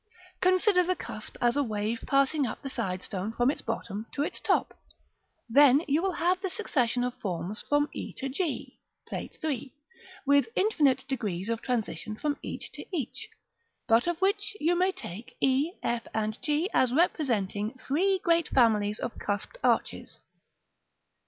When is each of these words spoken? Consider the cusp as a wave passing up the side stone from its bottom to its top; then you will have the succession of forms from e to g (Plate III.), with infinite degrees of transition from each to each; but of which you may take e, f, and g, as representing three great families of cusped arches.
Consider 0.41 0.81
the 0.83 0.95
cusp 0.95 1.37
as 1.41 1.55
a 1.55 1.61
wave 1.61 2.05
passing 2.07 2.47
up 2.47 2.63
the 2.63 2.69
side 2.69 3.03
stone 3.03 3.31
from 3.31 3.51
its 3.51 3.61
bottom 3.61 4.07
to 4.13 4.23
its 4.23 4.39
top; 4.39 4.73
then 5.47 5.85
you 5.87 6.01
will 6.01 6.13
have 6.13 6.41
the 6.41 6.49
succession 6.49 7.03
of 7.03 7.13
forms 7.19 7.61
from 7.61 7.87
e 7.93 8.11
to 8.13 8.27
g 8.27 8.79
(Plate 9.07 9.37
III.), 9.43 9.71
with 10.25 10.47
infinite 10.55 11.07
degrees 11.07 11.49
of 11.49 11.61
transition 11.61 12.15
from 12.15 12.35
each 12.41 12.71
to 12.71 12.83
each; 12.91 13.29
but 13.87 14.07
of 14.07 14.19
which 14.21 14.57
you 14.59 14.75
may 14.75 14.91
take 14.91 15.37
e, 15.39 15.73
f, 15.83 16.07
and 16.15 16.41
g, 16.41 16.67
as 16.73 16.91
representing 16.91 17.77
three 17.77 18.19
great 18.23 18.47
families 18.47 18.97
of 18.97 19.19
cusped 19.19 19.57
arches. 19.63 20.17